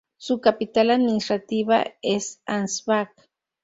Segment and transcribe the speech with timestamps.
[0.17, 3.11] Su capital administrativa es Ansbach.